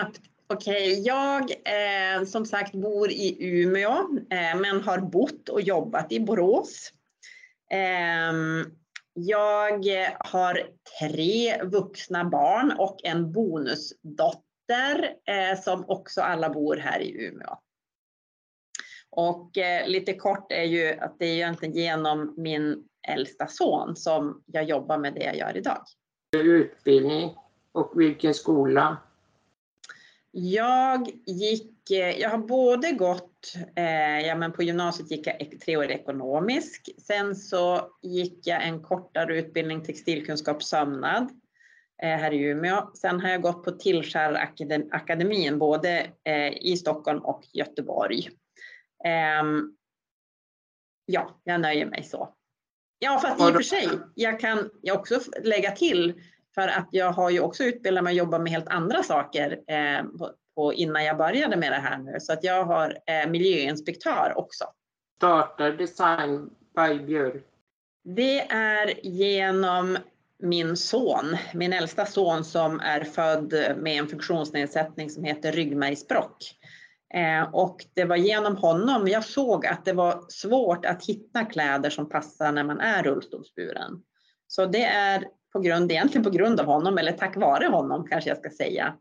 [0.00, 3.92] Okej, okay, jag eh, som sagt bor i Umeå
[4.30, 6.92] eh, men har bott och jobbat i Borås.
[7.70, 8.32] Eh,
[9.12, 9.84] jag
[10.18, 10.62] har
[11.00, 17.58] tre vuxna barn och en bonusdotter eh, som också alla bor här i Umeå.
[19.10, 24.42] Och eh, lite kort är ju att det är egentligen genom min äldsta son som
[24.46, 25.82] jag jobbar med det jag gör idag.
[26.36, 27.36] Utbildning
[27.72, 28.96] och vilken skola?
[30.38, 35.76] Jag gick, eh, jag har både gått, eh, ja men på gymnasiet gick jag tre
[35.76, 36.88] år ekonomisk.
[36.98, 41.30] Sen så gick jag en kortare utbildning textilkunskap sömnad
[42.02, 42.90] eh, här i Umeå.
[42.94, 48.28] Sen har jag gått på Tillskärakademin både eh, i Stockholm och Göteborg.
[49.04, 49.76] Ehm,
[51.06, 52.34] ja, jag nöjer mig så.
[52.98, 56.14] Ja, fast i och för sig, jag kan också lägga till
[56.58, 60.04] för att jag har ju också utbildat mig och jobbat med helt andra saker eh,
[60.18, 62.20] på, på, innan jag började med det här nu.
[62.20, 64.64] Så att jag har eh, miljöinspektör också.
[65.16, 67.44] Startar Design by Björk?
[68.04, 69.98] Det är genom
[70.38, 76.36] min son, min äldsta son som är född med en funktionsnedsättning som heter ryggmärgsbråck.
[77.14, 81.90] Eh, och det var genom honom jag såg att det var svårt att hitta kläder
[81.90, 84.02] som passar när man är rullstolsburen.
[84.46, 85.24] Så det är
[85.56, 88.94] på grund, egentligen på grund av honom, eller tack vare honom kanske jag ska säga,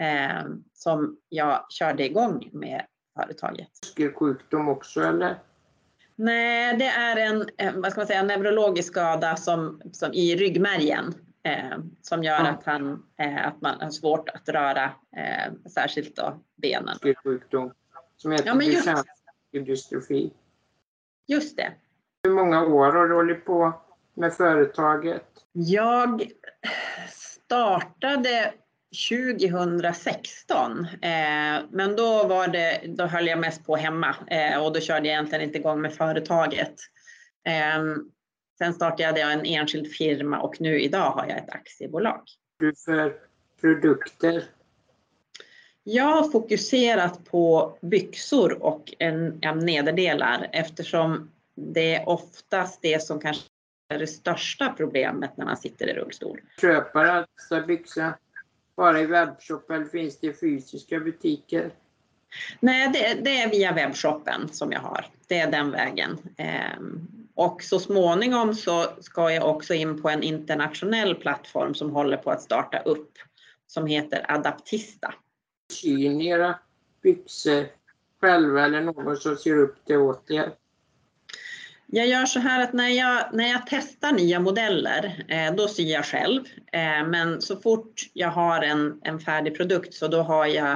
[0.00, 3.68] eh, som jag körde igång med företaget.
[4.18, 5.38] Sjukdom också eller?
[6.16, 7.46] Nej, det är en,
[7.82, 12.48] vad ska man säga, neurologisk skada som, som i ryggmärgen eh, som gör ja.
[12.48, 14.84] att, han, eh, att man har svårt att röra
[15.16, 16.96] eh, särskilt då benen.
[17.24, 17.72] Sjukdom
[18.16, 20.32] som heter ja, just, dystrofi.
[21.26, 21.72] Just det.
[22.22, 23.82] Hur många år har du hållit på
[24.14, 25.24] med företaget?
[25.52, 26.30] Jag
[27.08, 28.52] startade
[29.10, 34.80] 2016, eh, men då, var det, då höll jag mest på hemma eh, och då
[34.80, 36.74] körde jag egentligen inte igång med företaget.
[37.46, 37.84] Eh,
[38.58, 42.22] sen startade jag en enskild firma och nu idag har jag ett aktiebolag.
[42.58, 43.14] Du för
[43.60, 44.44] produkter?
[45.84, 53.20] Jag har fokuserat på byxor och en, en nederdelar eftersom det är oftast det som
[53.20, 53.51] kanske
[53.94, 56.40] är det största problemet när man sitter i rullstol.
[56.60, 58.12] Köper alltså byxor
[58.76, 61.70] bara i webbshop eller finns det fysiska butiker?
[62.60, 65.06] Nej, det, det, är via webbshoppen som jag har.
[65.26, 66.18] Det är den vägen.
[66.36, 72.16] Ehm, och så småningom så ska jag också in på en internationell plattform som håller
[72.16, 73.18] på att starta upp
[73.66, 75.14] som heter Adaptista.
[75.72, 76.58] Syr ni era
[77.02, 77.66] byxor
[78.20, 80.52] själva eller någon som syr upp det åt er?
[81.94, 85.92] Jag gör så här att när jag, när jag testar nya modeller, eh, då syr
[85.92, 86.44] jag själv.
[86.72, 90.72] Eh, men så fort jag har en, en färdig produkt så då har jag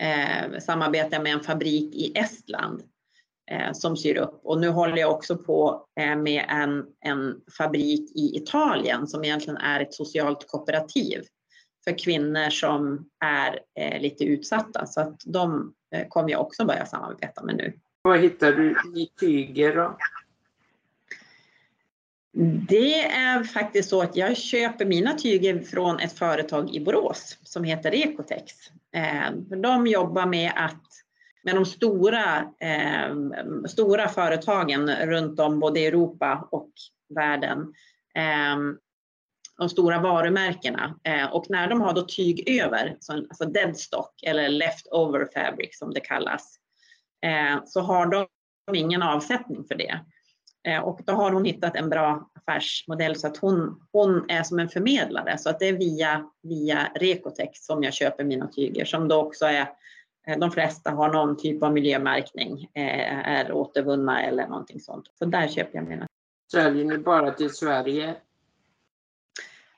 [0.00, 2.82] eh, samarbetar med en fabrik i Estland
[3.50, 4.40] eh, som syr upp.
[4.44, 9.56] Och nu håller jag också på eh, med en, en fabrik i Italien som egentligen
[9.56, 11.22] är ett socialt kooperativ
[11.84, 14.86] för kvinnor som är eh, lite utsatta.
[14.86, 17.72] Så att de eh, kommer jag också börja samarbeta med nu.
[18.02, 18.70] Vad hittar du
[19.00, 19.96] i tyger då?
[22.68, 27.64] Det är faktiskt så att jag köper mina tyger från ett företag i Borås som
[27.64, 28.52] heter Ecotex.
[28.94, 29.30] Eh,
[29.62, 30.82] de jobbar med att
[31.42, 33.14] med de stora, eh,
[33.68, 36.70] stora företagen runt om både i Europa och
[37.14, 37.74] världen.
[38.14, 38.56] Eh,
[39.58, 40.98] de stora varumärkena.
[41.32, 46.56] och när de har då tyg över, alltså deadstock eller leftover fabric som det kallas,
[47.64, 48.26] så har de
[48.74, 50.00] ingen avsättning för det.
[50.64, 54.58] Eh, och då har hon hittat en bra affärsmodell så att hon, hon är som
[54.58, 55.38] en förmedlare.
[55.38, 59.44] Så att det är via, via Recotex som jag köper mina tyger som då också
[59.44, 59.68] är
[60.26, 65.04] eh, de flesta har någon typ av miljömärkning, eh, är återvunna eller någonting sånt.
[65.18, 66.06] Så där köper jag mina.
[66.52, 68.14] Säljer ni bara till Sverige?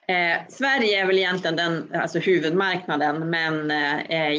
[0.08, 4.32] Eh, Sverige är väl egentligen den alltså huvudmarknaden men eh,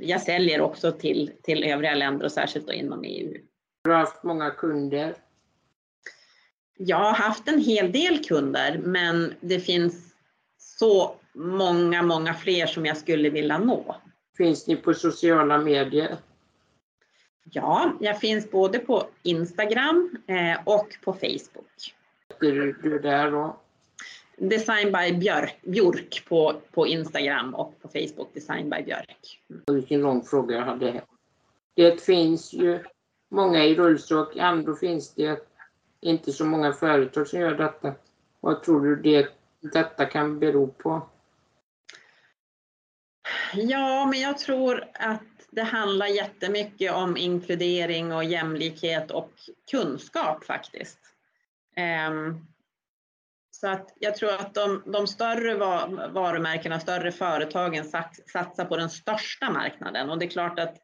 [0.00, 3.34] jag säljer också till, till övriga länder och särskilt då inom EU.
[3.84, 5.14] Du har haft många kunder?
[6.80, 10.14] Jag har haft en hel del kunder, men det finns
[10.58, 13.96] så många, många fler som jag skulle vilja nå.
[14.36, 16.16] Finns ni på sociala medier?
[17.44, 21.94] Ja, jag finns både på Instagram eh, och på Facebook.
[22.40, 23.56] Du, du där då?
[24.36, 29.40] Design by Björk, Björk på, på Instagram och på Facebook, Design by Björk.
[29.66, 31.02] Vilken lång fråga jag hade.
[31.74, 32.84] Det finns ju
[33.30, 35.47] många i rullstol, ändå finns det
[36.00, 37.94] inte så många företag som gör detta.
[38.40, 39.28] Vad tror du det,
[39.60, 41.08] detta kan bero på?
[43.54, 49.32] Ja, men jag tror att det handlar jättemycket om inkludering och jämlikhet och
[49.70, 50.98] kunskap faktiskt.
[51.76, 52.46] Ehm,
[53.50, 55.54] så att jag tror att de, de större
[56.08, 57.84] varumärkena, större företagen
[58.32, 60.10] satsar på den största marknaden.
[60.10, 60.76] Och det är klart att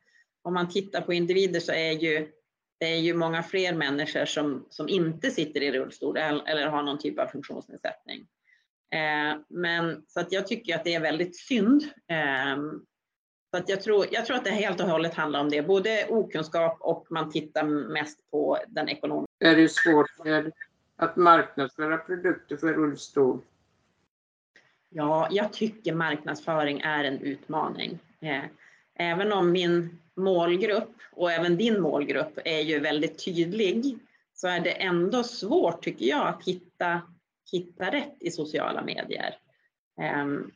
[0.43, 2.33] om man tittar på individer så är ju
[2.79, 6.99] det är ju många fler människor som, som inte sitter i rullstol eller har någon
[6.99, 8.27] typ av funktionsnedsättning.
[8.95, 11.83] Eh, men så att jag tycker att det är väldigt synd.
[12.09, 12.57] Eh,
[13.51, 16.07] så att jag, tror, jag tror att det helt och hållet handlar om det, både
[16.09, 19.33] okunskap och man tittar mest på den ekonomiska.
[19.39, 20.07] Är det svårt
[20.97, 23.41] att marknadsföra produkter för rullstol?
[24.89, 27.99] Ja, jag tycker marknadsföring är en utmaning.
[28.21, 28.43] Eh,
[28.95, 33.99] även om min målgrupp och även din målgrupp är ju väldigt tydlig
[34.35, 37.01] så är det ändå svårt tycker jag att hitta,
[37.53, 39.39] hitta rätt i sociala medier.
[40.01, 40.51] Ehm,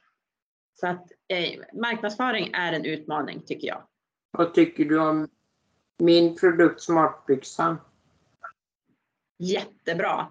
[0.80, 3.82] så att eh, marknadsföring är en utmaning tycker jag.
[4.30, 5.28] Vad tycker du om
[5.98, 7.76] min produkt Smartbyxan?
[9.38, 10.26] Jättebra.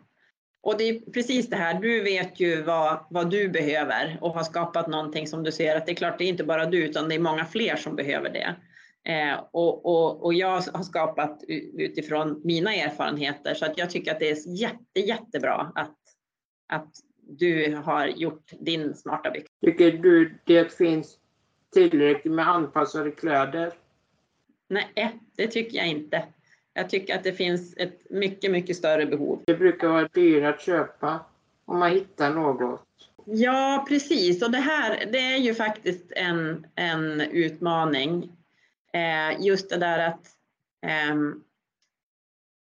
[0.62, 4.44] Och det är precis det här, du vet ju vad, vad du behöver och har
[4.44, 7.10] skapat någonting som du ser att det är klart, det är inte bara du utan
[7.10, 8.56] det är många fler som behöver det.
[9.12, 11.44] Eh, och, och, och jag har skapat
[11.78, 15.98] utifrån mina erfarenheter så att jag tycker att det är jätte, jättebra att,
[16.68, 19.48] att du har gjort din smarta byxa.
[19.66, 21.18] Tycker du det finns
[21.74, 23.74] tillräckligt med anpassade kläder?
[24.70, 26.26] Nej, det tycker jag inte.
[26.78, 29.44] Jag tycker att det finns ett mycket, mycket större behov.
[29.48, 31.20] Det brukar vara dyrare att köpa
[31.66, 32.82] om man hittar något.
[33.26, 34.44] Ja, precis.
[34.44, 38.32] Och det här det är ju faktiskt en, en utmaning.
[38.94, 40.28] Eh, just det där att
[40.86, 41.16] eh,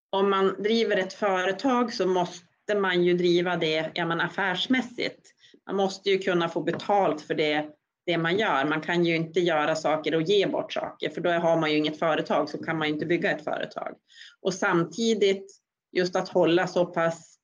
[0.09, 5.33] om man driver ett företag så måste man ju driva det ja, men affärsmässigt.
[5.65, 7.65] Man måste ju kunna få betalt för det,
[8.05, 8.65] det man gör.
[8.65, 11.77] Man kan ju inte göra saker och ge bort saker, för då har man ju
[11.77, 13.95] inget företag, så kan man ju inte bygga ett företag.
[14.41, 15.61] Och samtidigt
[15.91, 17.37] just att hålla så pass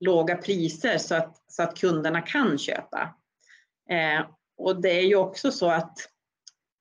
[0.00, 3.14] låga priser så att, så att kunderna kan köpa.
[3.90, 4.26] Eh,
[4.56, 5.96] och det är ju också så att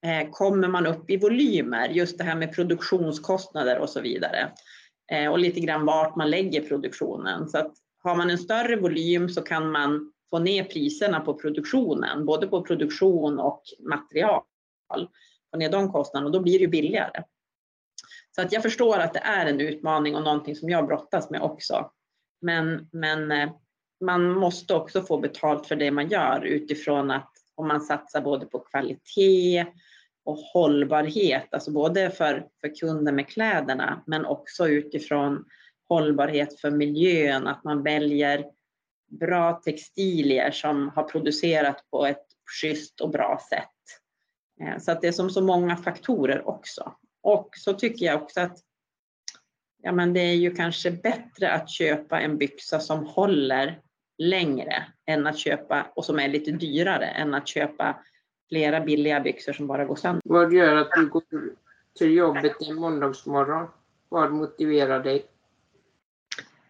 [0.04, 4.52] Eh, kommer man upp i volymer, just det här med produktionskostnader och så vidare.
[5.12, 7.50] Eh, och lite grann vart man lägger produktionen.
[7.50, 12.26] Så att har man en större volym så kan man få ner priserna på produktionen,
[12.26, 14.42] både på produktion och material.
[15.52, 17.24] Få ner de kostnaderna och då blir det ju billigare.
[18.36, 21.42] Så att jag förstår att det är en utmaning och någonting som jag brottas med
[21.42, 21.92] också.
[22.42, 23.50] Men, men eh,
[24.06, 28.46] man måste också få betalt för det man gör utifrån att om man satsar både
[28.46, 29.66] på kvalitet
[30.26, 35.46] och hållbarhet, alltså både för, för kunden med kläderna men också utifrån
[35.88, 38.46] hållbarhet för miljön, att man väljer
[39.20, 42.26] bra textilier som har producerat på ett
[42.62, 43.70] schysst och bra sätt.
[44.62, 46.96] Eh, så att det är som så många faktorer också.
[47.22, 48.58] Och så tycker jag också att
[49.84, 53.80] ja, men det är ju kanske bättre att köpa en byxa som håller
[54.18, 57.96] längre än att köpa, och som är lite dyrare, än att köpa
[58.50, 60.22] flera billiga byxor som bara går sönder.
[60.26, 61.24] Vad gör att du går
[61.98, 63.68] till jobbet en måndagsmorgon?
[64.10, 65.26] Vad motiverar dig?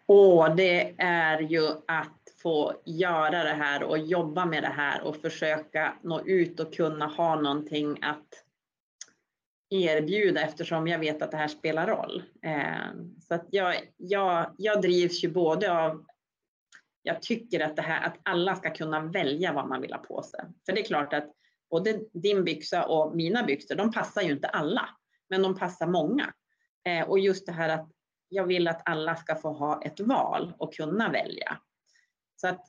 [0.06, 5.16] Och det är ju att få göra det här och jobba med det här och
[5.16, 8.28] försöka nå ut och kunna ha någonting att
[9.70, 12.24] erbjuda eftersom jag vet att det här spelar roll.
[12.42, 12.94] Eh,
[13.28, 16.06] så att jag, jag, jag drivs ju både av
[17.04, 20.24] jag tycker att det här att alla ska kunna välja vad man vill ha på
[20.24, 20.40] sig.
[20.66, 21.32] För det är klart att
[21.70, 24.90] både din byxa och mina byxor, de passar ju inte alla,
[25.30, 26.34] men de passar många.
[26.88, 27.90] Eh, och just det här att
[28.30, 31.58] jag vill att alla ska få ha ett val och kunna välja.
[32.44, 32.66] Så att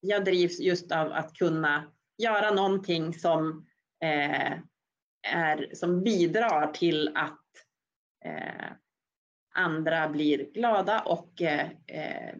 [0.00, 3.66] jag drivs just av att kunna göra någonting som,
[4.02, 4.52] eh,
[5.22, 7.44] är, som bidrar till att
[8.24, 8.72] eh,
[9.54, 12.34] andra blir glada och eh, eh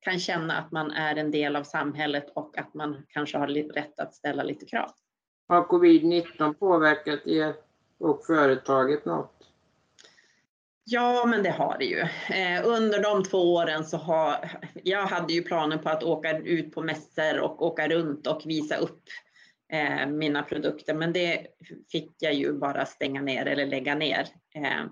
[0.00, 4.00] kan känna att man är en del av samhället och att man kanske har rätt
[4.00, 4.90] att ställa lite krav.
[5.48, 7.54] Har covid-19 påverkat er
[7.98, 9.47] och företaget något?
[10.90, 12.00] Ja, men det har det ju.
[12.36, 14.50] Eh, under de två åren så har
[14.82, 18.76] jag hade ju planer på att åka ut på mässor och åka runt och visa
[18.76, 19.02] upp
[19.72, 21.46] eh, mina produkter, men det
[21.92, 24.28] fick jag ju bara stänga ner eller lägga ner.
[24.54, 24.84] Eh,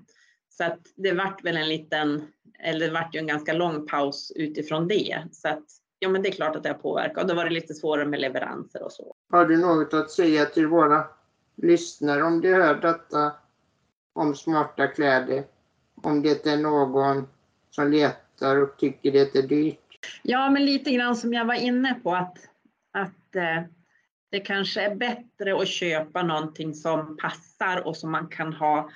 [0.48, 2.26] så att det vart väl en liten,
[2.58, 5.24] eller det vart ju en ganska lång paus utifrån det.
[5.32, 5.64] Så att
[5.98, 8.06] ja, men det är klart att det har påverkat och då var det lite svårare
[8.06, 9.14] med leveranser och så.
[9.30, 11.04] Har du något att säga till våra
[11.56, 13.32] lyssnare om de hör detta
[14.12, 15.44] om smarta kläder?
[16.02, 17.28] Om det är någon
[17.70, 19.80] som letar och tycker det är dyrt?
[20.22, 22.38] Ja, men lite grann som jag var inne på att,
[22.92, 23.62] att eh,
[24.30, 28.90] det kanske är bättre att köpa någonting som passar och som man kan ha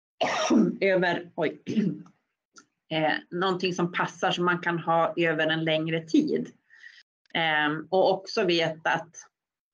[0.80, 1.62] över, oj,
[2.90, 6.52] eh, någonting som passar som man kan ha över en längre tid.
[7.34, 9.16] Eh, och också veta att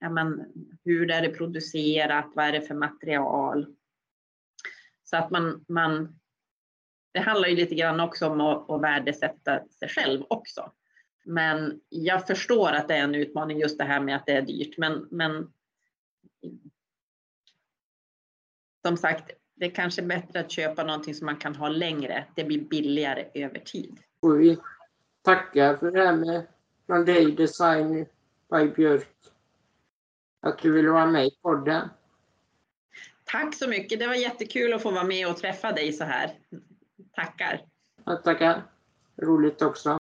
[0.00, 0.44] ja, men,
[0.84, 3.66] hur är det producerat, vad är det för material?
[5.04, 6.17] Så att man, man
[7.12, 10.72] det handlar ju lite grann också om att, att värdesätta sig själv också.
[11.24, 14.42] Men jag förstår att det är en utmaning just det här med att det är
[14.42, 14.78] dyrt.
[14.78, 15.52] Men, men
[18.86, 22.24] som sagt, det är kanske är bättre att köpa någonting som man kan ha längre.
[22.36, 23.98] Det blir billigare över tid.
[24.20, 24.58] Och vi
[25.22, 26.46] tackar för det här med
[26.86, 28.06] från dig Design
[28.50, 29.08] by Björk.
[30.40, 31.88] Att du ville vara med i podden.
[33.24, 33.98] Tack så mycket.
[33.98, 36.38] Det var jättekul att få vara med och träffa dig så här.
[37.18, 37.60] Tackar.
[38.04, 38.62] Ja, tackar.
[39.16, 39.90] Roligt också.